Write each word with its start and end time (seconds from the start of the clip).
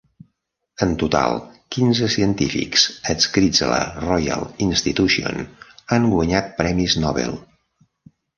En 0.83 0.93
total, 1.01 1.35
quinze 1.75 2.07
científics 2.13 2.85
adscrits 3.15 3.61
a 3.67 3.67
la 3.73 3.77
Royal 4.07 4.47
Institution 4.69 5.45
han 5.99 6.09
guanyat 6.17 6.51
premis 6.63 6.99
Nobel. 7.07 7.39